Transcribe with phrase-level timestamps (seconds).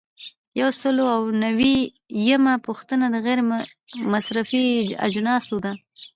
[0.59, 1.77] یو سل او نوي
[2.29, 3.39] یمه پوښتنه د غیر
[4.13, 4.63] مصرفي
[5.07, 5.71] اجناسو ده.